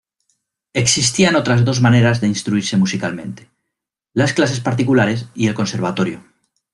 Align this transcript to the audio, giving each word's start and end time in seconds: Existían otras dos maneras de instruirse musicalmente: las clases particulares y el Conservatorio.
Existían 0.73 1.35
otras 1.35 1.63
dos 1.63 1.79
maneras 1.79 2.21
de 2.21 2.27
instruirse 2.27 2.75
musicalmente: 2.75 3.51
las 4.15 4.33
clases 4.33 4.59
particulares 4.59 5.27
y 5.35 5.45
el 5.47 5.53
Conservatorio. 5.53 6.23